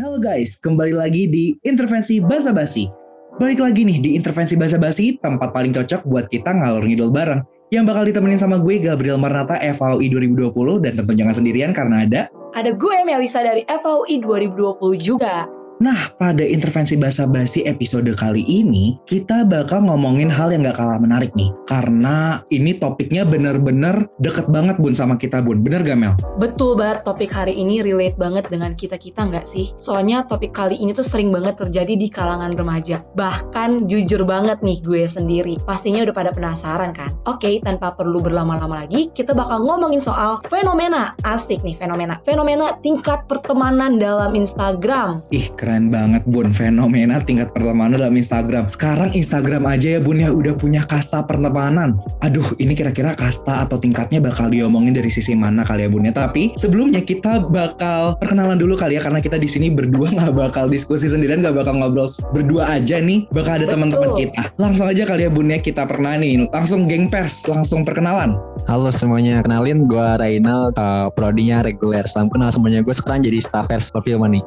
[0.00, 2.88] Halo guys, kembali lagi di Intervensi Basa Basi.
[3.36, 7.44] Balik lagi nih di Intervensi Basa Basi, tempat paling cocok buat kita ngalor ngidol bareng.
[7.68, 12.32] Yang bakal ditemenin sama gue Gabriel Marnata FAUI 2020 dan tentu jangan sendirian karena ada
[12.56, 15.44] Ada gue Melisa dari FAUI 2020 juga.
[15.80, 21.00] Nah, pada intervensi bahasa basi episode kali ini, kita bakal ngomongin hal yang gak kalah
[21.00, 21.48] menarik nih.
[21.64, 25.64] Karena ini topiknya bener-bener deket banget Bun sama kita Bun.
[25.64, 26.20] Bener gak Mel?
[26.36, 29.72] Betul banget topik hari ini relate banget dengan kita-kita nggak sih?
[29.80, 33.00] Soalnya topik kali ini tuh sering banget terjadi di kalangan remaja.
[33.16, 35.56] Bahkan jujur banget nih gue sendiri.
[35.64, 37.16] Pastinya udah pada penasaran kan?
[37.24, 41.16] Oke, tanpa perlu berlama-lama lagi, kita bakal ngomongin soal fenomena.
[41.24, 42.20] Asik nih fenomena.
[42.28, 45.24] Fenomena tingkat pertemanan dalam Instagram.
[45.32, 46.50] Ih, keren banget Bun.
[46.50, 48.66] Fenomena tingkat pertemanan dalam Instagram.
[48.74, 52.02] Sekarang Instagram aja ya Bun ya udah punya kasta pertemanan.
[52.26, 56.12] Aduh, ini kira-kira kasta atau tingkatnya bakal diomongin dari sisi mana kali ya Bun ya.
[56.16, 60.66] Tapi sebelumnya kita bakal perkenalan dulu kali ya karena kita di sini berdua nggak bakal
[60.66, 63.30] diskusi sendirian, nggak bakal ngobrol berdua aja nih.
[63.30, 64.50] Bakal ada teman-teman kita.
[64.58, 66.50] Langsung aja kali ya Bun ya kita pernah nih.
[66.50, 68.34] Langsung geng pers, langsung perkenalan.
[68.66, 72.06] Halo semuanya, kenalin gue Rainal, uh, prodinya reguler.
[72.06, 74.44] Salam kenal semuanya, gue sekarang jadi staffers perfilman nih.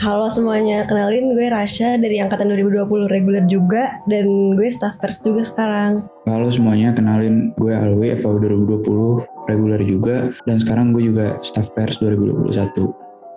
[0.00, 5.44] Halo semuanya, kenalin gue Rasha dari angkatan 2020 reguler juga dan gue staff pers juga
[5.44, 6.08] sekarang.
[6.24, 12.00] Halo semuanya, kenalin gue Alwi, FAU 2020, reguler juga, dan sekarang gue juga staff pers
[12.00, 12.88] 2021.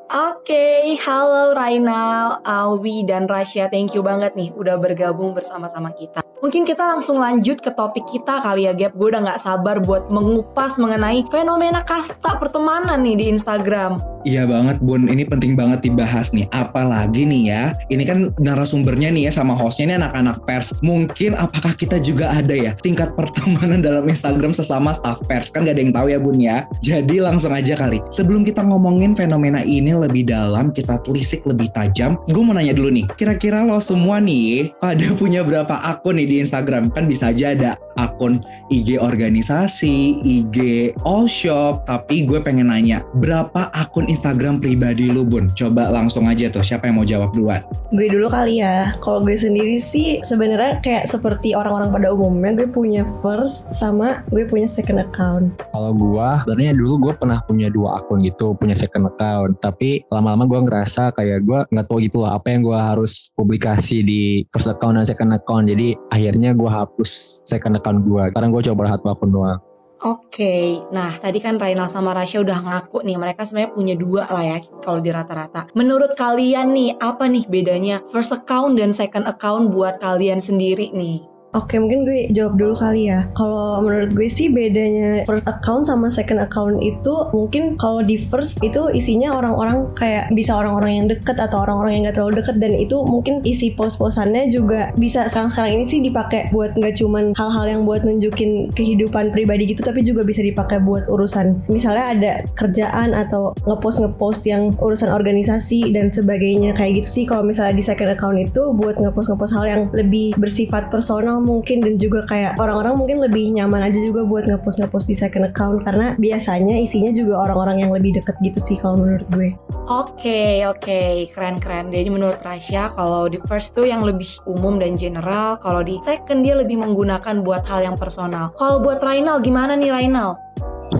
[0.06, 3.68] Oke, halo Rainal, Alwi, dan Rasya.
[3.68, 6.24] Thank you banget nih udah bergabung bersama-sama kita.
[6.44, 8.92] Mungkin kita langsung lanjut ke topik kita kali ya, Gap.
[9.00, 14.04] Gue udah gak sabar buat mengupas mengenai fenomena kasta pertemanan nih di Instagram.
[14.26, 16.50] Iya banget Bun, ini penting banget dibahas nih.
[16.50, 20.74] Apalagi nih ya, ini kan narasumbernya nih ya sama hostnya ini anak-anak pers.
[20.82, 25.54] Mungkin apakah kita juga ada ya tingkat pertemanan dalam Instagram sesama staff pers?
[25.54, 26.66] Kan gak ada yang tahu ya Bun ya.
[26.82, 28.02] Jadi langsung aja kali.
[28.10, 32.18] Sebelum kita ngomongin fenomena ini lebih dalam, kita telisik lebih tajam.
[32.26, 36.35] Gue mau nanya dulu nih, kira-kira lo semua nih pada punya berapa akun nih di
[36.42, 36.92] Instagram?
[36.92, 38.42] Kan bisa aja ada akun
[38.74, 40.58] IG organisasi, IG
[41.06, 41.86] all shop.
[41.86, 45.52] Tapi gue pengen nanya, berapa akun Instagram pribadi lu Bun?
[45.54, 47.62] Coba langsung aja tuh, siapa yang mau jawab duluan?
[47.94, 48.98] Gue dulu kali ya.
[49.00, 54.44] Kalau gue sendiri sih sebenarnya kayak seperti orang-orang pada umumnya gue punya first sama gue
[54.48, 55.54] punya second account.
[55.72, 59.58] Kalau gue, sebenarnya dulu gue pernah punya dua akun gitu, punya second account.
[59.62, 64.02] Tapi lama-lama gue ngerasa kayak gue nggak tahu gitu loh apa yang gue harus publikasi
[64.02, 65.70] di first account dan second account.
[65.70, 68.24] Jadi akhirnya gue hapus second account gue.
[68.32, 69.60] Sekarang gue coba satu akun doang.
[70.04, 74.44] Oke, nah tadi kan Rainal sama Rasya udah ngaku nih mereka sebenarnya punya dua lah
[74.44, 75.72] ya kalau di rata-rata.
[75.72, 81.35] Menurut kalian nih apa nih bedanya first account dan second account buat kalian sendiri nih?
[81.56, 83.32] Oke mungkin gue jawab dulu kali ya.
[83.32, 88.60] Kalau menurut gue sih bedanya first account sama second account itu mungkin kalau di first
[88.60, 92.60] itu isinya orang-orang kayak bisa orang-orang yang deket atau orang-orang yang gak terlalu deket.
[92.60, 97.66] Dan itu mungkin isi post-postannya juga bisa sekarang-sekarang ini sih dipakai buat nggak cuman hal-hal
[97.72, 101.72] yang buat nunjukin kehidupan pribadi gitu tapi juga bisa dipakai buat urusan.
[101.72, 107.24] Misalnya ada kerjaan atau ngepost ngepost yang urusan organisasi dan sebagainya kayak gitu sih.
[107.24, 111.86] Kalau misalnya di second account itu buat ngepost ngepost hal yang lebih bersifat personal mungkin
[111.86, 115.86] dan juga kayak orang-orang mungkin lebih nyaman aja juga buat ngepost ngepost di second account
[115.86, 119.50] karena biasanya isinya juga orang-orang yang lebih deket gitu sih kalau menurut gue.
[119.86, 121.94] Oke, oke, keren-keren.
[121.94, 126.42] Jadi menurut Rasya, kalau di first tuh yang lebih umum dan general, kalau di second
[126.42, 128.50] dia lebih menggunakan buat hal yang personal.
[128.58, 130.45] Kalau buat Rainal, gimana nih Rainal?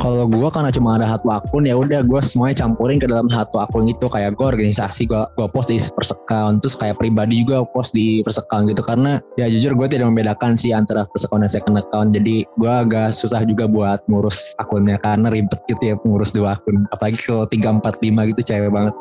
[0.02, 3.62] Kalau gue karena cuma ada satu akun ya udah gue semuanya campurin ke dalam satu
[3.62, 4.10] akun itu.
[4.10, 8.66] Kayak gue organisasi gue gue post di account terus kayak pribadi juga post di account
[8.70, 8.82] gitu.
[8.82, 12.18] Karena ya jujur gue tidak membedakan sih antara first dan second account.
[12.18, 16.90] Jadi gue agak susah juga buat ngurus akunnya karena ribet gitu ya ngurus dua akun.
[16.90, 18.94] Apalagi kalau tiga empat lima gitu cewek banget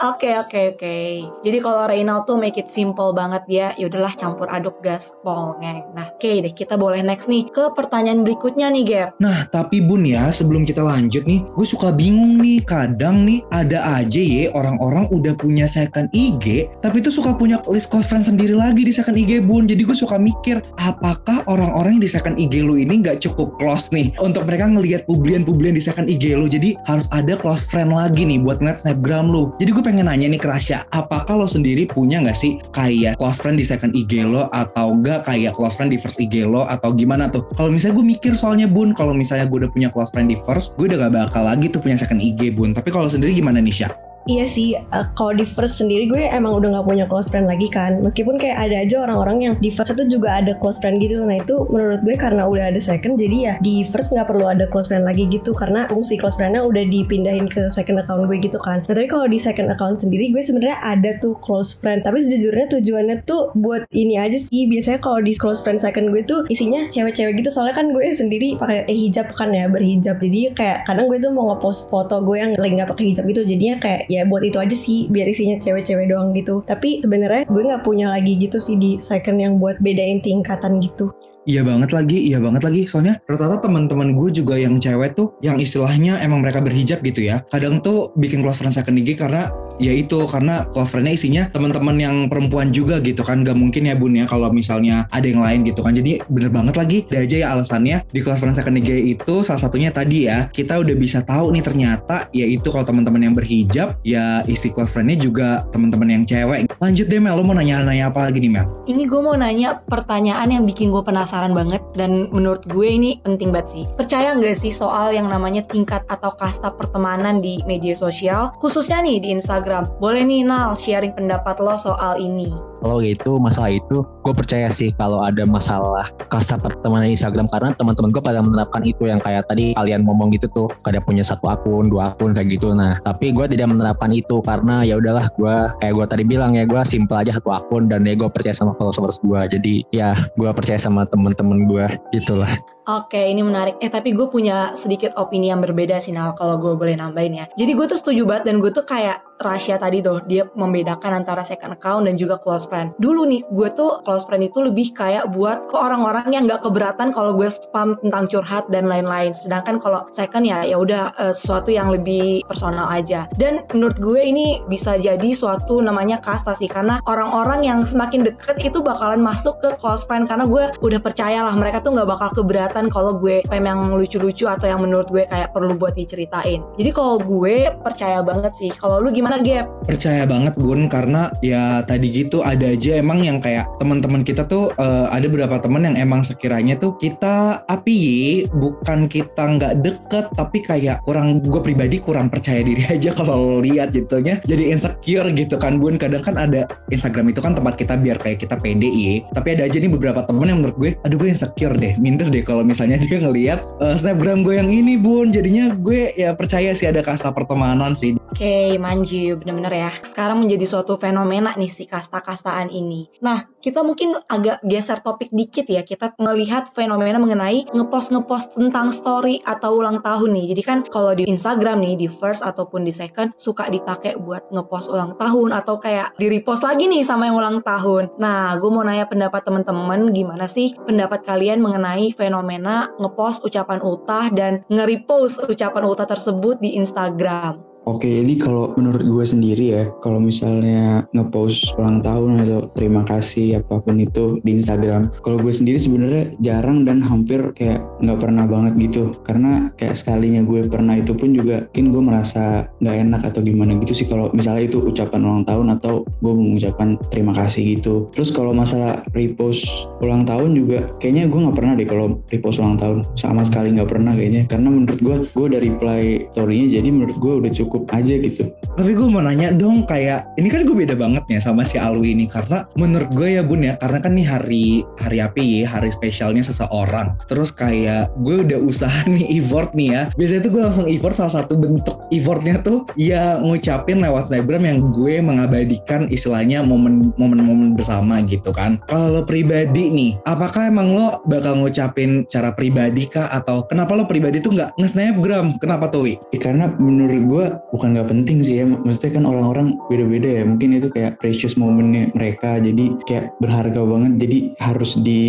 [0.00, 0.96] Oke, oke, oke.
[1.44, 3.68] Jadi kalau Rainal tuh make it simple banget ya.
[3.76, 5.92] Udahlah campur aduk gaspol, ngeng.
[5.92, 9.08] Nah, oke deh, kita boleh next nih ke pertanyaan berikutnya nih, Gap.
[9.20, 12.64] Nah, tapi Bun ya, sebelum kita lanjut nih, gue suka bingung nih.
[12.64, 17.92] Kadang nih, ada aja ya orang-orang udah punya second IG, tapi tuh suka punya list
[17.92, 19.68] close friend sendiri lagi di second IG Bun.
[19.68, 23.92] Jadi gue suka mikir, apakah orang-orang yang di second IG lu ini nggak cukup close
[23.92, 26.46] nih untuk mereka ngelihat publian-publian di second IG lu.
[26.48, 29.52] Jadi harus ada close friend lagi nih buat ngeliat snapgram lu.
[29.60, 33.44] Jadi gue pengen nanya nih ke Rasya, apakah lo sendiri punya nggak sih kayak close
[33.44, 36.96] friend di second IG lo atau enggak kayak close friend di first IG lo atau
[36.96, 37.44] gimana tuh?
[37.52, 40.80] Kalau misalnya gue mikir soalnya Bun, kalau misalnya gue udah punya close friend di first,
[40.80, 42.72] gue udah gak bakal lagi tuh punya second IG Bun.
[42.72, 44.11] Tapi kalau sendiri gimana nih Sya?
[44.22, 47.66] Iya sih, uh, kalau di first sendiri gue emang udah nggak punya close friend lagi
[47.66, 47.98] kan.
[48.06, 51.18] Meskipun kayak ada aja orang-orang yang di first itu juga ada close friend gitu.
[51.26, 54.70] Nah itu menurut gue karena udah ada second, jadi ya di first nggak perlu ada
[54.70, 58.62] close friend lagi gitu karena fungsi close friendnya udah dipindahin ke second account gue gitu
[58.62, 58.86] kan.
[58.86, 62.06] Nah tapi kalau di second account sendiri gue sebenarnya ada tuh close friend.
[62.06, 64.70] Tapi sejujurnya tujuannya tuh buat ini aja sih.
[64.70, 67.50] Biasanya kalau di close friend second gue tuh isinya cewek-cewek gitu.
[67.50, 70.22] Soalnya kan gue sendiri pakai eh, hijab kan ya berhijab.
[70.22, 73.42] Jadi kayak kadang gue tuh mau ngepost foto gue yang lagi nggak pakai hijab gitu.
[73.42, 77.62] Jadinya kayak ya buat itu aja sih biar isinya cewek-cewek doang gitu tapi sebenarnya gue
[77.64, 81.08] nggak punya lagi gitu sih di second yang buat bedain tingkatan gitu
[81.42, 82.86] Iya banget lagi, iya banget lagi.
[82.86, 87.42] Soalnya rata-rata teman-teman gue juga yang cewek tuh yang istilahnya emang mereka berhijab gitu ya.
[87.50, 91.96] Kadang tuh bikin close friend second IG karena ya itu karena close friendnya isinya teman-teman
[91.96, 93.44] yang perempuan juga gitu kan.
[93.46, 95.94] Gak mungkin ya bun ya kalau misalnya ada yang lain gitu kan.
[95.96, 96.98] Jadi bener banget lagi.
[97.12, 100.96] Ada aja ya alasannya di friend second IG itu salah satunya tadi ya kita udah
[100.96, 106.08] bisa tahu nih ternyata yaitu kalau teman-teman yang berhijab ya isi close friendnya juga teman-teman
[106.20, 106.68] yang cewek.
[106.82, 108.66] Lanjut deh Mel, lo mau nanya-nanya apa lagi nih Mel?
[108.88, 113.54] Ini gue mau nanya pertanyaan yang bikin gue penasaran banget dan menurut gue ini penting
[113.54, 113.84] banget sih.
[113.94, 119.22] Percaya nggak sih soal yang namanya tingkat atau kasta pertemanan di media sosial, khususnya nih
[119.22, 119.61] di Instagram?
[119.98, 122.50] Boleh nih Nal sharing pendapat lo soal ini.
[122.82, 126.02] Kalau gitu masalah itu gue percaya sih kalau ada masalah
[126.34, 127.46] kasta pertemanan Instagram.
[127.46, 130.68] Karena teman-teman gue pada menerapkan itu yang kayak tadi kalian ngomong gitu tuh.
[130.82, 132.74] Kada punya satu akun dua akun kayak gitu.
[132.74, 136.66] Nah tapi gue tidak menerapkan itu karena ya udahlah gue kayak gue tadi bilang ya
[136.66, 140.50] gue simple aja satu akun dan ya gue percaya sama followers gue jadi ya gue
[140.50, 142.50] percaya sama teman-teman gue gitulah
[142.82, 143.78] Oke, ini menarik.
[143.78, 147.46] Eh, tapi gue punya sedikit opini yang berbeda sih, Nal, kalau gue boleh nambahin ya.
[147.54, 151.46] Jadi gue tuh setuju banget dan gue tuh kayak rahasia tadi tuh, dia membedakan antara
[151.46, 152.94] second account dan juga close friend.
[152.98, 157.14] Dulu nih, gue tuh close friend itu lebih kayak buat ke orang-orang yang gak keberatan
[157.14, 159.30] kalau gue spam tentang curhat dan lain-lain.
[159.30, 163.30] Sedangkan kalau second ya, ya udah uh, sesuatu yang lebih personal aja.
[163.38, 168.58] Dan menurut gue ini bisa jadi suatu namanya kasta sih, karena orang-orang yang semakin deket
[168.58, 172.30] itu bakalan masuk ke close friend karena gue udah percaya lah mereka tuh gak bakal
[172.30, 176.64] keberatan kelihatan kalau gue pem yang lucu-lucu atau yang menurut gue kayak perlu buat diceritain.
[176.80, 178.72] Jadi kalau gue percaya banget sih.
[178.72, 179.68] Kalau lu gimana Gap?
[179.84, 184.72] Percaya banget Bun karena ya tadi gitu ada aja emang yang kayak teman-teman kita tuh
[184.80, 190.64] uh, ada beberapa teman yang emang sekiranya tuh kita api bukan kita nggak deket tapi
[190.64, 195.76] kayak kurang gue pribadi kurang percaya diri aja kalau lihat gitunya jadi insecure gitu kan
[195.76, 199.60] Bun kadang kan ada Instagram itu kan tempat kita biar kayak kita pede ya tapi
[199.60, 202.61] ada aja nih beberapa temen yang menurut gue aduh gue insecure deh minder deh kalau
[202.62, 205.34] kalau misalnya dia ngelihat uh, snapgram gue yang ini bun.
[205.34, 208.14] Jadinya gue ya percaya sih ada kasta pertemanan sih.
[208.30, 209.90] Oke okay, manji bener-bener ya.
[209.98, 213.10] Sekarang menjadi suatu fenomena nih si kasta-kastaan ini.
[213.18, 215.82] Nah kita mungkin agak geser topik dikit ya.
[215.82, 220.54] Kita ngelihat fenomena mengenai ngepost-ngepost tentang story atau ulang tahun nih.
[220.54, 224.86] Jadi kan kalau di Instagram nih di first ataupun di second suka dipakai buat ngepost
[224.86, 228.22] ulang tahun atau kayak di repost lagi nih sama yang ulang tahun.
[228.22, 233.80] Nah gue mau nanya pendapat teman-teman gimana sih pendapat kalian mengenai fenomena fenomena ngepost ucapan
[233.80, 237.71] ultah dan nge-repost ucapan ultah tersebut di Instagram.
[237.82, 243.58] Oke, jadi kalau menurut gue sendiri ya, kalau misalnya ngepost ulang tahun atau terima kasih
[243.58, 248.46] apa pun itu di Instagram, kalau gue sendiri sebenarnya jarang dan hampir kayak nggak pernah
[248.46, 253.22] banget gitu, karena kayak sekalinya gue pernah itu pun juga mungkin gue merasa nggak enak
[253.34, 254.06] atau gimana gitu sih.
[254.06, 258.14] Kalau misalnya itu ucapan ulang tahun atau gue mengucapkan terima kasih gitu.
[258.14, 262.78] Terus kalau masalah repost ulang tahun juga, kayaknya gue nggak pernah deh kalau repost ulang
[262.78, 263.10] tahun.
[263.18, 267.34] Sama sekali nggak pernah kayaknya, karena menurut gue gue udah reply storynya, jadi menurut gue
[267.42, 268.52] udah cukup cukup aja gitu.
[268.72, 272.16] Tapi gue mau nanya dong kayak ini kan gue beda banget ya sama si Alwi
[272.16, 275.92] ini karena menurut gue ya bun ya karena kan nih hari hari apa ya hari
[275.92, 277.12] spesialnya seseorang.
[277.28, 280.02] Terus kayak gue udah usaha nih effort nih ya.
[280.16, 284.78] Biasanya tuh gue langsung effort salah satu bentuk effortnya tuh ya ngucapin lewat Snapgram yang
[284.92, 288.80] gue mengabadikan istilahnya momen-momen bersama gitu kan.
[288.88, 294.08] Kalau lo pribadi nih, apakah emang lo bakal ngucapin cara pribadi kah atau kenapa lo
[294.08, 295.60] pribadi tuh nggak nge-snapgram?
[295.60, 296.14] Kenapa tuh Wi?
[296.32, 300.42] Ya, karena menurut gue bukan nggak penting sih ya maksudnya kan orang-orang beda-beda ya.
[300.46, 302.58] Mungkin itu kayak precious momennya mereka.
[302.62, 304.12] Jadi kayak berharga banget.
[304.22, 305.22] Jadi harus di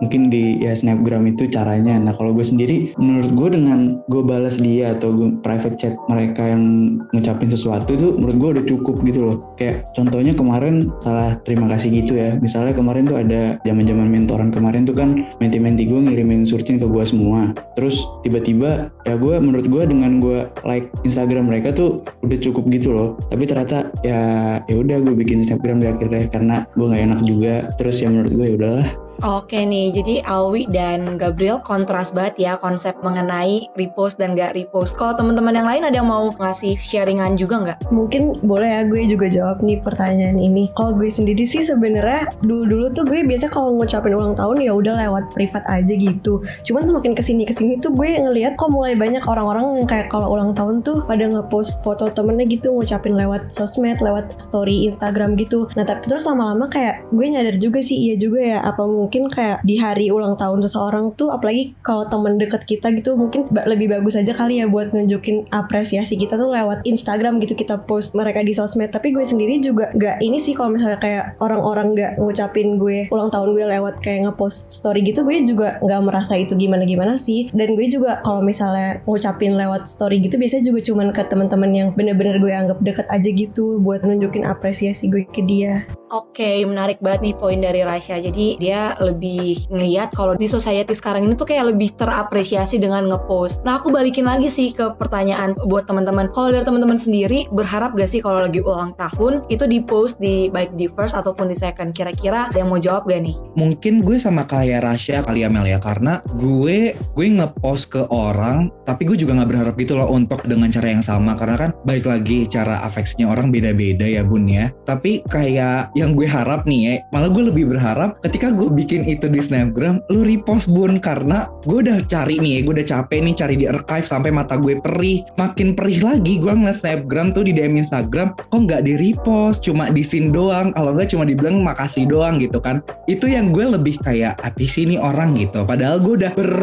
[0.00, 1.98] mungkin di ya snapgram itu caranya.
[2.00, 6.46] Nah kalau gue sendiri menurut gue dengan gue balas dia atau gue private chat mereka
[6.46, 9.36] yang ngucapin sesuatu itu menurut gue udah cukup gitu loh.
[9.58, 12.38] Kayak contohnya kemarin salah terima kasih gitu ya.
[12.38, 16.86] Misalnya kemarin tuh ada zaman zaman mentoran kemarin tuh kan menti-menti gue ngirimin surcin ke
[16.86, 17.52] gue semua.
[17.74, 22.94] Terus tiba-tiba ya gue menurut gue dengan gue like Instagram mereka tuh udah cukup gitu
[22.94, 23.08] loh.
[23.28, 24.20] Tapi ternyata ya
[24.64, 27.54] ya udah gue bikin snapgram di akhirnya karena gue nggak enak juga.
[27.76, 28.88] Terus ya menurut gue ya udahlah
[29.20, 34.96] Oke nih, jadi Alwi dan Gabriel kontras banget ya konsep mengenai repost dan gak repost.
[34.96, 37.92] Kalau teman-teman yang lain ada yang mau ngasih sharingan juga nggak?
[37.92, 40.72] Mungkin boleh ya gue juga jawab nih pertanyaan ini.
[40.72, 44.94] Kalau gue sendiri sih sebenarnya dulu-dulu tuh gue biasa kalau ngucapin ulang tahun ya udah
[45.04, 46.40] lewat privat aja gitu.
[46.64, 50.32] Cuman semakin ke sini ke sini tuh gue ngelihat kok mulai banyak orang-orang kayak kalau
[50.32, 55.68] ulang tahun tuh pada ngepost foto temennya gitu ngucapin lewat sosmed, lewat story Instagram gitu.
[55.76, 59.66] Nah tapi terus lama-lama kayak gue nyadar juga sih iya juga ya apa mungkin kayak
[59.66, 64.14] di hari ulang tahun seseorang tuh apalagi kalau temen deket kita gitu mungkin lebih bagus
[64.16, 68.54] aja kali ya buat nunjukin apresiasi kita tuh lewat Instagram gitu kita post mereka di
[68.54, 68.94] sosmed.
[68.94, 73.28] Tapi gue sendiri juga gak ini sih kalau misalnya kayak orang-orang gak ngucapin gue ulang
[73.28, 77.50] tahun gue lewat kayak ngepost story gitu gue juga gak merasa itu gimana-gimana sih.
[77.50, 81.88] Dan gue juga kalau misalnya ngucapin lewat story gitu biasanya juga cuman ke teman-teman yang
[81.96, 85.88] bener-bener gue anggap deket aja gitu buat nunjukin apresiasi gue ke dia.
[86.10, 88.18] Oke, menarik banget nih poin dari Rasya.
[88.18, 93.62] Jadi dia lebih ngeliat kalau di society sekarang ini tuh kayak lebih terapresiasi dengan ngepost.
[93.62, 96.32] Nah, aku balikin lagi sih ke pertanyaan buat teman-teman.
[96.34, 100.48] Kalau dari teman-teman sendiri, berharap gak sih kalau lagi ulang tahun itu di post di
[100.50, 101.92] baik di first ataupun di second?
[101.94, 103.36] Kira-kira ada yang mau jawab gak nih?
[103.54, 108.72] Mungkin gue sama kayak Rasya kali ya Mel ya, karena gue gue ngepost ke orang,
[108.88, 112.06] tapi gue juga nggak berharap gitu loh untuk dengan cara yang sama, karena kan balik
[112.08, 114.72] lagi cara afeksinya orang beda-beda ya bun ya.
[114.88, 119.28] Tapi kayak yang gue harap nih ya, malah gue lebih berharap ketika gue bikin itu
[119.28, 123.54] di Snapgram, lu repost bun karena gue udah cari nih gue udah capek nih cari
[123.60, 127.76] di archive sampai mata gue perih, makin perih lagi gue ngeliat Snapgram tuh di DM
[127.76, 132.40] Instagram, kok nggak di repost, cuma di scene doang, kalau nggak cuma dibilang makasih doang
[132.40, 135.32] gitu kan, itu yang gue lebih kayak apa sih ini orang?
[135.36, 136.54] gitu, padahal gue udah ber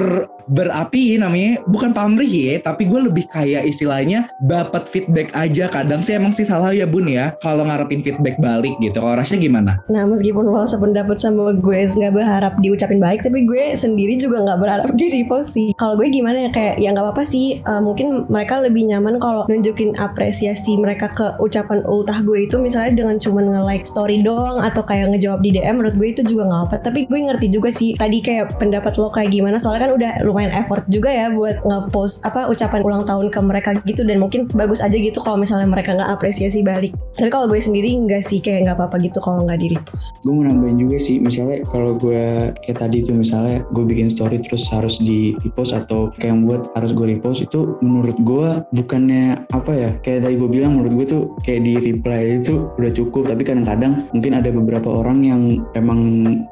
[0.47, 5.67] berapi namanya bukan pamrih ya tapi gue lebih kayak istilahnya dapat feedback aja.
[5.67, 8.97] Kadang sih emang sih salah ya bun ya kalau ngarepin feedback balik gitu.
[9.03, 9.71] Kalau rasanya gimana?
[9.91, 14.59] Nah meskipun lo sependapat sama gue nggak berharap diucapin balik tapi gue sendiri juga nggak
[14.59, 15.73] berharap di repost sih.
[15.75, 17.59] Kalau gue gimana ya kayak ya nggak apa-apa sih.
[17.63, 23.03] Uh, mungkin mereka lebih nyaman kalau nunjukin apresiasi mereka ke ucapan ultah gue itu misalnya
[23.03, 26.63] dengan cuman nge-like story doang atau kayak ngejawab di DM menurut gue itu juga nggak
[26.71, 30.11] apa tapi gue ngerti juga sih tadi kayak pendapat lo kayak gimana soalnya kan udah
[30.25, 34.03] lumayan effort juga ya buat nge-post apa ucapan ulang tahun ke mereka gitu.
[34.07, 36.95] Dan mungkin bagus aja gitu kalau misalnya mereka nggak apresiasi balik.
[37.17, 40.31] Tapi kalau gue sendiri nggak sih kayak nggak apa-apa gitu kalau nggak di repost gue
[40.31, 44.69] mau nambahin juga sih misalnya kalau gue kayak tadi tuh misalnya gue bikin story terus
[44.71, 49.71] harus di repost atau kayak yang buat harus gue repost itu menurut gue bukannya apa
[49.73, 49.91] ya?
[50.05, 53.29] Kayak tadi gue bilang menurut gue tuh kayak di reply itu udah cukup.
[53.29, 55.41] Tapi kadang-kadang mungkin ada beberapa orang yang
[55.73, 55.99] emang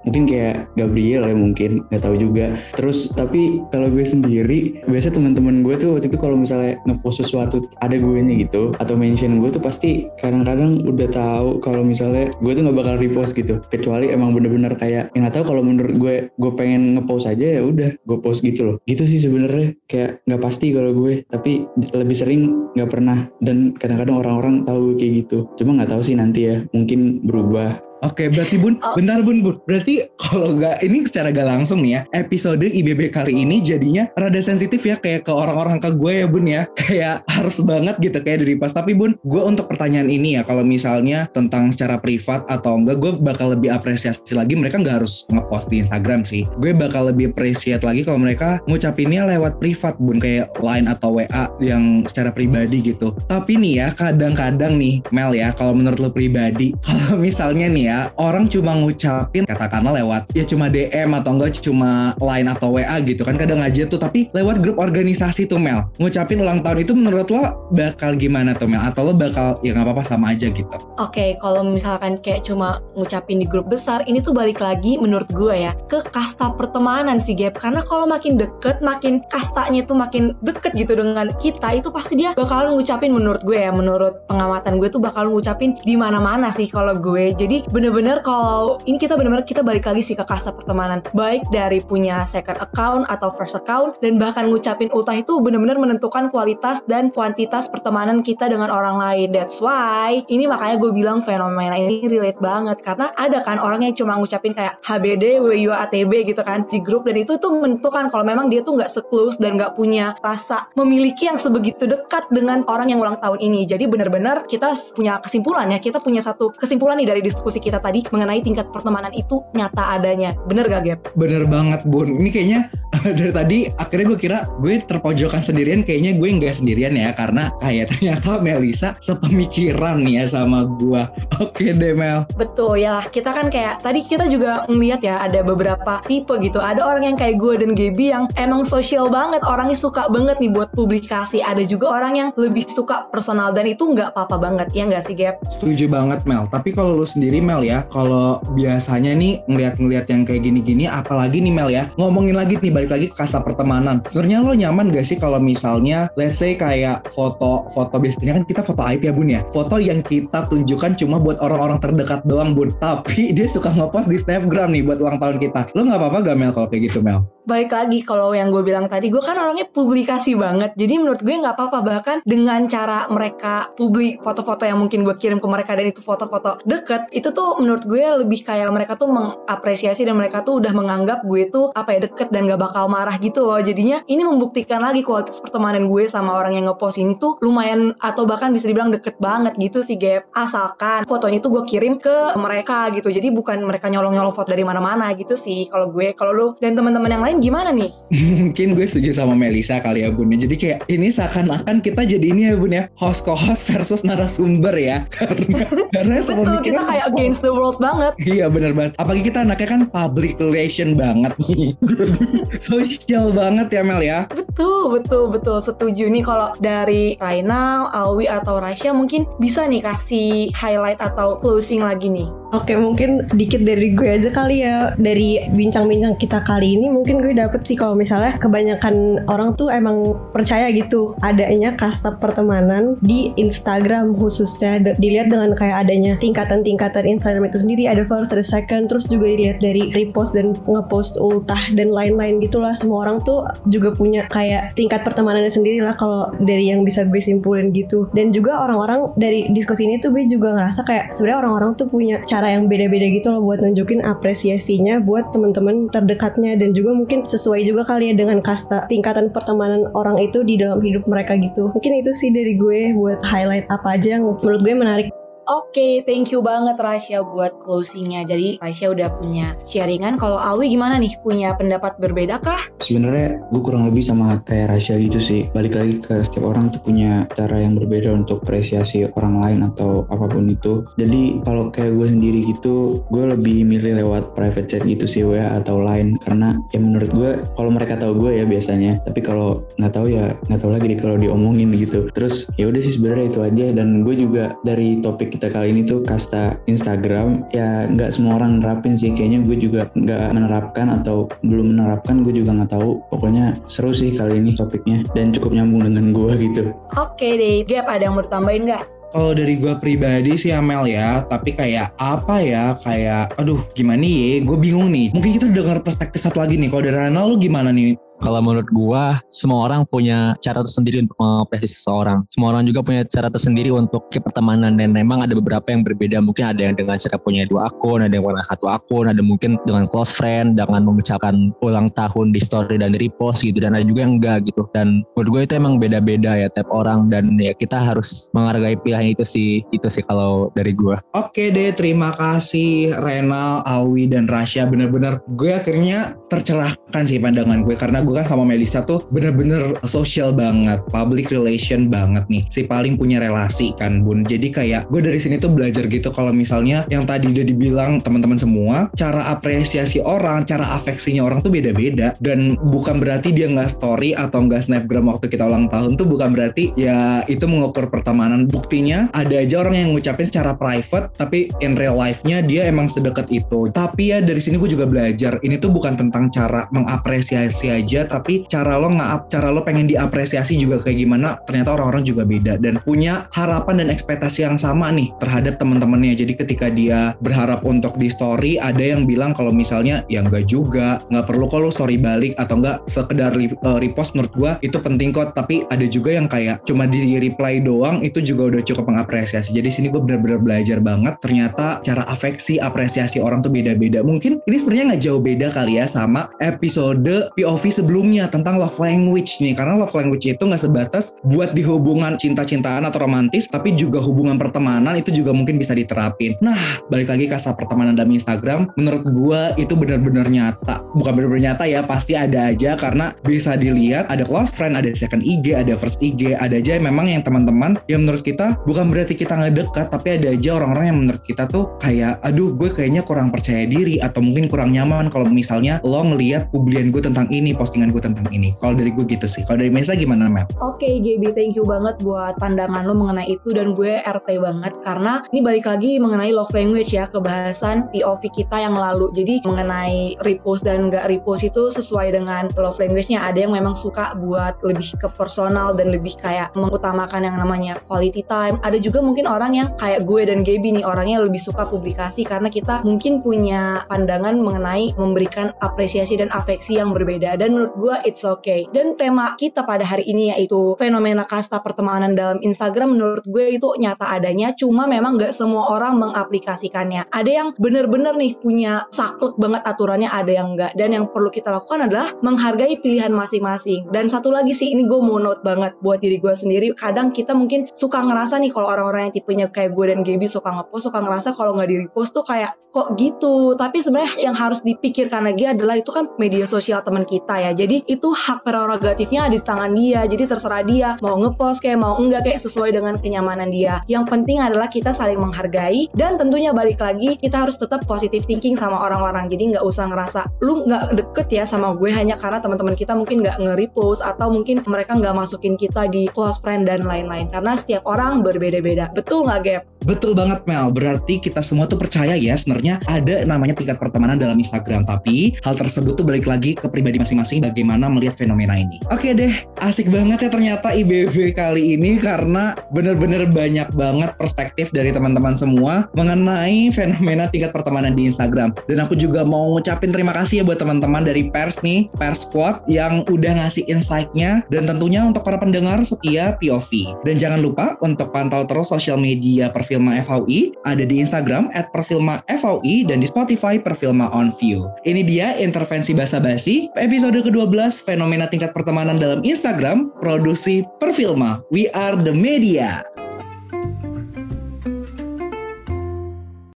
[0.03, 2.57] mungkin kayak Gabriel ya mungkin nggak tahu juga.
[2.75, 7.63] Terus tapi kalau gue sendiri biasa teman-teman gue tuh waktu itu kalau misalnya ngepost sesuatu
[7.83, 12.51] ada gue nya gitu atau mention gue tuh pasti kadang-kadang udah tahu kalau misalnya gue
[12.53, 13.61] tuh nggak bakal repost gitu.
[13.69, 17.91] Kecuali emang bener-bener kayak yang tahu kalau menurut gue gue pengen ngepost aja ya udah
[17.99, 18.77] gue post gitu loh.
[18.87, 23.27] Gitu sih sebenarnya kayak nggak pasti kalau gue tapi lebih sering nggak pernah.
[23.43, 25.51] Dan kadang-kadang orang-orang tahu kayak gitu.
[25.59, 28.93] Cuma nggak tahu sih nanti ya mungkin berubah Oke, berarti Bun, Oh.
[28.93, 29.57] bentar Bun, Bun.
[29.65, 34.37] Berarti kalau nggak ini secara gak langsung nih ya, episode IBB kali ini jadinya rada
[34.45, 36.69] sensitif ya kayak ke orang-orang ke gue ya Bun ya.
[36.85, 38.69] Kayak harus banget gitu kayak dari pas.
[38.69, 43.11] Tapi Bun, gue untuk pertanyaan ini ya, kalau misalnya tentang secara privat atau enggak, gue
[43.17, 46.45] bakal lebih apresiasi lagi mereka nggak harus ngepost di Instagram sih.
[46.61, 51.49] Gue bakal lebih appreciate lagi kalau mereka ngucapinnya lewat privat Bun, kayak line atau WA
[51.57, 53.17] yang secara pribadi gitu.
[53.25, 57.94] Tapi nih ya, kadang-kadang nih Mel ya, kalau menurut lo pribadi, kalau misalnya nih ya
[58.19, 63.21] orang cuma ngucapin katakanlah lewat ya cuma DM atau enggak cuma line atau WA gitu
[63.23, 67.27] kan kadang aja tuh tapi lewat grup organisasi tuh Mel ngucapin ulang tahun itu menurut
[67.31, 71.35] lo bakal gimana tuh Mel atau lo bakal ya nggak apa-apa sama aja gitu Oke,
[71.43, 75.75] kalau misalkan kayak cuma ngucapin di grup besar, ini tuh balik lagi menurut gue ya
[75.91, 77.59] ke kasta pertemanan sih Gap.
[77.59, 82.31] Karena kalau makin deket, makin kastanya tuh makin deket gitu dengan kita, itu pasti dia
[82.31, 86.95] bakal ngucapin menurut gue ya, menurut pengamatan gue tuh bakal ngucapin di mana-mana sih kalau
[86.95, 87.35] gue.
[87.35, 91.83] Jadi bener-bener kalau ini kita bener-bener kita balik lagi sih ke kasta pertemanan, baik dari
[91.83, 97.11] punya second account atau first account, dan bahkan ngucapin ultah itu bener-bener menentukan kualitas dan
[97.11, 99.35] kuantitas pertemanan kita dengan orang lain.
[99.35, 103.91] That's why ini makanya gue bilang fenomena ini relate banget karena ada kan orang yang
[103.91, 108.23] cuma ngucapin kayak HBD, WU, ATB gitu kan di grup dan itu tuh menentukan kalau
[108.23, 112.87] memang dia tuh nggak seklus dan nggak punya rasa memiliki yang sebegitu dekat dengan orang
[112.87, 113.67] yang ulang tahun ini.
[113.67, 118.05] Jadi benar-benar kita punya kesimpulan ya, kita punya satu kesimpulan nih dari diskusi kita tadi
[118.13, 120.37] mengenai tingkat pertemanan itu nyata adanya.
[120.45, 120.99] Bener gak Gap?
[121.17, 122.21] Bener banget Bun.
[122.21, 122.59] Ini kayaknya
[123.17, 127.89] dari tadi akhirnya gue kira gue terpojokan sendirian kayaknya gue nggak sendirian ya karena kayak
[127.95, 131.01] ternyata Melisa sepemikiran ya sama gue.
[131.43, 132.27] Oke deh Mel.
[132.37, 136.59] Betul ya lah kita kan kayak tadi kita juga ngeliat ya ada beberapa tipe gitu.
[136.61, 140.51] Ada orang yang kayak gue dan Gaby yang emang sosial banget, orangnya suka banget nih
[140.51, 141.41] buat publikasi.
[141.41, 145.15] Ada juga orang yang lebih suka personal dan itu nggak apa-apa banget ya nggak sih
[145.15, 145.39] Gap?
[145.47, 146.47] Setuju banget Mel.
[146.49, 151.53] Tapi kalau lu sendiri Mel ya, kalau biasanya nih ngeliat-ngeliat yang kayak gini-gini, apalagi nih
[151.53, 154.01] Mel ya, ngomongin lagi nih balik lagi ke kasta pertemanan.
[154.09, 158.61] Sebenarnya lo nyaman gak sih kalau misalnya, let's say kayak foto foto biasanya kan kita
[158.65, 162.73] foto aib ya bun ya, foto yang kita tunjukkan cuma buat orang-orang terdekat doang bun.
[162.81, 165.75] Tapi dia suka ngepost di Snapgram nih buat ulang tahun kita.
[165.77, 167.21] Lo nggak apa-apa gak Mel kalau kayak gitu Mel?
[167.45, 170.73] Balik lagi kalau yang gue bilang tadi, gue kan orangnya publikasi banget.
[170.73, 175.37] Jadi menurut gue nggak apa-apa bahkan dengan cara mereka publik foto-foto yang mungkin gue kirim
[175.37, 180.07] ke mereka dan itu foto-foto deket, itu tuh menurut gue lebih kayak mereka tuh mengapresiasi
[180.07, 183.45] dan mereka tuh udah menganggap gue tuh apa ya deket dan gak bakal marah gitu
[183.45, 183.61] loh.
[183.61, 188.25] Jadinya ini membuktikan lagi kualitas pertemanan gue sama orang yang ngepost ini tuh lumayan atau
[188.25, 190.25] bahkan bisa dibilang deket banget gitu sih Gap.
[190.33, 193.13] Asalkan fotonya tuh gue kirim ke mereka gitu.
[193.13, 196.17] Jadi bukan mereka nyolong-nyolong foto dari mana-mana gitu sih kalau gue.
[196.17, 197.91] Kalau lu dan teman-teman yang lain gimana nih?
[198.41, 200.31] Mungkin gue setuju sama Melisa kali ya bun.
[200.31, 205.03] Jadi kayak ini seakan-akan kita jadi ini ya bun ya host co-host versus narasumber ya.
[205.11, 208.13] karena karena Betul, kita kayak against the world banget.
[208.21, 208.93] Iya bener banget.
[208.99, 211.75] Apalagi kita anaknya kan public relation banget nih.
[211.83, 212.21] Jadi
[212.63, 214.19] sosial banget ya Mel ya.
[214.31, 215.57] Betul, betul, betul.
[215.59, 221.83] Setuju nih kalau dari Rainal, Alwi atau Rasya mungkin bisa nih kasih highlight atau closing
[221.83, 222.27] lagi nih.
[222.55, 227.35] Oke mungkin sedikit dari gue aja kali ya Dari bincang-bincang kita kali ini Mungkin gue
[227.35, 234.15] dapet sih kalau misalnya Kebanyakan orang tuh emang percaya gitu Adanya kasta pertemanan di Instagram
[234.15, 239.25] khususnya Dilihat dengan kayak adanya tingkatan-tingkatan Instagram itu sendiri Ada first, ada second Terus juga
[239.27, 242.73] dilihat dari repost dan ngepost ultah Dan lain-lain gitulah.
[242.77, 247.21] Semua orang tuh juga punya kayak tingkat pertemanannya sendiri lah Kalau dari yang bisa gue
[247.21, 248.07] simpulin gitu.
[248.13, 252.21] Dan juga orang-orang dari diskusi ini tuh gue juga ngerasa kayak sebenarnya orang-orang tuh punya
[252.23, 256.57] cara yang beda-beda gitu loh buat nunjukin apresiasinya buat teman-teman terdekatnya.
[256.59, 260.79] Dan juga mungkin sesuai juga kali ya dengan kasta tingkatan pertemanan orang itu di dalam
[260.79, 261.73] hidup mereka gitu.
[261.73, 265.07] Mungkin itu sih dari gue buat highlight apa aja yang menurut gue menarik
[265.45, 268.25] Oke, thank you banget Rasya buat closingnya.
[268.25, 270.17] Jadi Rasya udah punya sharingan.
[270.17, 271.13] Kalau Alwi gimana nih?
[271.21, 272.57] Punya pendapat berbeda kah?
[272.81, 275.45] Sebenarnya gue kurang lebih sama kayak Rasya gitu sih.
[275.53, 280.09] Balik lagi ke setiap orang tuh punya cara yang berbeda untuk apresiasi orang lain atau
[280.09, 280.81] apa pun itu.
[280.97, 285.61] Jadi kalau kayak gue sendiri gitu, gue lebih milih lewat private chat gitu sih WA
[285.61, 288.97] atau lain karena ya menurut gue kalau mereka tahu gue ya biasanya.
[289.05, 292.09] Tapi kalau nggak tahu ya nggak tahu lagi kalau diomongin gitu.
[292.17, 295.81] Terus ya udah sih sebenarnya itu aja dan gue juga dari topik kita kali ini
[295.83, 301.27] tuh kasta Instagram ya nggak semua orang nerapin sih kayaknya gue juga nggak menerapkan atau
[301.43, 305.91] belum menerapkan gue juga nggak tahu pokoknya seru sih kali ini topiknya dan cukup nyambung
[305.91, 308.83] dengan gue gitu Oke deh, Gap ada yang mau ditambahin nggak?
[309.15, 314.43] Kalau dari gue pribadi sih Amel ya, tapi kayak apa ya, kayak aduh gimana ya,
[314.43, 315.15] gue bingung nih.
[315.15, 316.67] Mungkin kita dengar perspektif satu lagi nih.
[316.67, 317.95] Kalau dari Rana lu gimana nih?
[318.21, 322.23] Kalau menurut gua, semua orang punya cara tersendiri untuk mengapresiasi seseorang.
[322.31, 326.23] Semua orang juga punya cara tersendiri untuk pertemanan dan memang ada beberapa yang berbeda.
[326.23, 329.59] Mungkin ada yang dengan cara punya dua akun, ada yang punya satu akun, ada mungkin
[329.67, 333.59] dengan close friend, dengan mengucapkan ulang tahun di story dan di repost gitu.
[333.59, 334.63] Dan ada juga yang enggak gitu.
[334.71, 339.11] Dan menurut gue itu emang beda-beda ya tiap orang dan ya kita harus menghargai pilihan
[339.11, 339.61] itu sih.
[339.75, 341.01] Itu sih kalau dari gua.
[341.17, 344.65] Oke deh, terima kasih Renal, Awi, dan Rasya.
[344.69, 350.31] Bener-bener gue akhirnya tercerahkan sih pandangan gue karena gue kan sama Melisa tuh bener-bener sosial
[350.31, 352.45] banget, public relation banget nih.
[352.53, 354.21] Si paling punya relasi kan bun.
[354.23, 358.37] Jadi kayak gue dari sini tuh belajar gitu kalau misalnya yang tadi udah dibilang teman-teman
[358.37, 364.13] semua, cara apresiasi orang, cara afeksinya orang tuh beda-beda dan bukan berarti dia nggak story
[364.13, 368.45] atau nggak snapgram waktu kita ulang tahun tuh bukan berarti ya itu mengukur pertemanan.
[368.45, 373.31] Buktinya ada aja orang yang ngucapin secara private tapi in real life-nya dia emang sedekat
[373.31, 373.71] itu.
[373.71, 378.43] Tapi ya dari sini gue juga belajar ini tuh bukan tentang cara mengapresiasi aja tapi
[378.51, 382.83] cara lo nggak cara lo pengen diapresiasi juga kayak gimana ternyata orang-orang juga beda dan
[382.83, 388.11] punya harapan dan ekspektasi yang sama nih terhadap teman-temannya jadi ketika dia berharap untuk di
[388.11, 392.59] story ada yang bilang kalau misalnya ya enggak juga nggak perlu kalau story balik atau
[392.59, 395.37] enggak sekedar eh, repost menurut gua itu penting kok.
[395.37, 399.53] Tapi ada juga yang kayak cuma di reply doang itu juga udah cukup mengapresiasi.
[399.53, 404.01] Jadi sini gue bener-bener belajar banget ternyata cara afeksi apresiasi orang tuh beda-beda.
[404.01, 408.81] Mungkin ini sebenarnya nggak jauh beda kali ya sama episode episode POV sebelumnya tentang love
[408.81, 409.53] language nih.
[409.53, 414.41] Karena love language itu nggak sebatas buat di hubungan cinta-cintaan atau romantis, tapi juga hubungan
[414.41, 416.33] pertemanan itu juga mungkin bisa diterapin.
[416.41, 416.57] Nah,
[416.89, 420.81] balik lagi kasa pertemanan dalam Instagram, menurut gua itu benar-benar nyata.
[420.97, 425.21] Bukan benar-benar nyata ya, pasti ada aja karena bisa dilihat ada close friend, ada second
[425.21, 429.37] IG, ada first IG, ada aja memang yang teman-teman yang menurut kita bukan berarti kita
[429.37, 433.29] nggak dekat, tapi ada aja orang-orang yang menurut kita tuh kayak, aduh gue kayaknya kurang
[433.29, 437.91] percaya diri atau mungkin kurang nyaman kalau misalnya lo ngelihat publian gue tentang ini, postingan
[437.91, 438.55] gue tentang ini.
[438.63, 439.43] Kalau dari gue gitu sih.
[439.43, 440.47] Kalau dari Mesa gimana, Mel?
[440.63, 444.79] Oke, okay, GB, thank you banget buat pandangan lo mengenai itu dan gue RT banget
[444.79, 449.11] karena ini balik lagi mengenai love language ya, kebahasan POV kita yang lalu.
[449.11, 453.27] Jadi mengenai repost dan gak repost itu sesuai dengan love language-nya.
[453.27, 458.23] Ada yang memang suka buat lebih ke personal dan lebih kayak mengutamakan yang namanya quality
[458.23, 458.55] time.
[458.63, 462.47] Ada juga mungkin orang yang kayak gue dan Gaby nih orangnya lebih suka publikasi karena
[462.47, 468.69] kita mungkin punya pandangan mengenai memberikan apresiasi dan afeksi yang berbeda dan gue it's okay.
[468.69, 473.73] Dan tema kita pada hari ini yaitu fenomena kasta pertemanan dalam Instagram menurut gue itu
[473.81, 474.53] nyata adanya.
[474.53, 477.09] Cuma memang gak semua orang mengaplikasikannya.
[477.09, 481.49] Ada yang bener-bener nih punya saklek banget aturannya ada yang enggak dan yang perlu kita
[481.49, 483.89] lakukan adalah menghargai pilihan masing-masing.
[483.89, 486.75] Dan satu lagi sih ini gue mau note banget buat diri gue sendiri.
[486.75, 490.51] Kadang kita mungkin suka ngerasa nih kalau orang-orang yang tipenya kayak gue dan Gaby suka
[490.51, 493.55] ngepost suka ngerasa kalau nggak di repost tuh kayak kok gitu?
[493.55, 497.81] Tapi sebenarnya yang harus dipikirkan lagi adalah itu kan media sosial teman kita ya jadi
[497.87, 500.03] itu hak prerogatifnya ada di tangan dia.
[500.03, 503.81] Jadi terserah dia mau ngepost kayak mau enggak kayak sesuai dengan kenyamanan dia.
[503.87, 508.59] Yang penting adalah kita saling menghargai dan tentunya balik lagi kita harus tetap positive thinking
[508.59, 509.31] sama orang-orang.
[509.31, 513.23] Jadi nggak usah ngerasa lu nggak deket ya sama gue hanya karena teman-teman kita mungkin
[513.23, 517.31] nggak nge-repost atau mungkin mereka nggak masukin kita di close friend dan lain-lain.
[517.31, 518.91] Karena setiap orang berbeda-beda.
[518.91, 519.63] Betul nggak Gap?
[519.85, 524.33] Betul banget Mel, berarti kita semua tuh percaya ya sebenarnya ada namanya tingkat pertemanan dalam
[524.33, 524.81] Instagram.
[524.81, 528.81] Tapi hal tersebut tuh balik lagi ke pribadi masing-masing bagaimana melihat fenomena ini.
[528.89, 529.29] Oke deh,
[529.61, 535.85] asik banget ya ternyata IBB kali ini Karena bener-bener banyak banget perspektif dari teman-teman semua
[535.93, 538.57] Mengenai fenomena tingkat pertemanan di Instagram.
[538.65, 542.65] Dan aku juga mau ngucapin terima kasih ya buat teman-teman dari Pers nih Pers Squad
[542.65, 548.09] yang udah ngasih insight-nya Dan tentunya untuk para pendengar setia POV Dan jangan lupa untuk
[548.09, 553.11] pantau terus sosial media perfil Perfilma FVI, ada di Instagram at Perfilma FVI dan di
[553.11, 554.71] Spotify Perfilma On View.
[554.87, 561.43] Ini dia intervensi basa-basi, episode ke-12 fenomena tingkat pertemanan dalam Instagram, produksi Perfilma.
[561.51, 562.94] We are the media.